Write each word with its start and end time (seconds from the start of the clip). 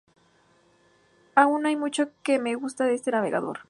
Aún 1.35 1.67
hay 1.67 1.75
mucho 1.75 2.09
que 2.23 2.39
me 2.39 2.55
gusta 2.55 2.85
de 2.85 2.95
este 2.95 3.11
navegador..." 3.11 3.59